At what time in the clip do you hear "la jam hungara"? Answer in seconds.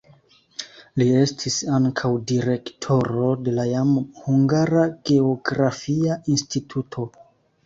3.59-4.87